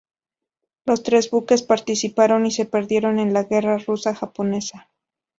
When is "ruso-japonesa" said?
3.77-4.89